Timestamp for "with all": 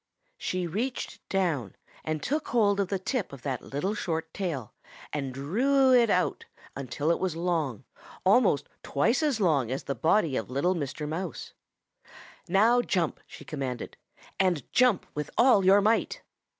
15.13-15.63